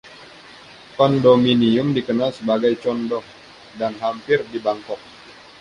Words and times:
Kondominium 0.97 1.87
dikenal 1.97 2.31
sebagai 2.37 2.73
"Con-doh" 2.83 3.21
dan 3.79 3.93
hampir 4.03 4.39
di 4.51 4.57
Bangkok. 4.65 4.97